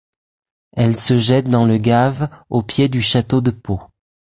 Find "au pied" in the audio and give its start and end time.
2.49-2.89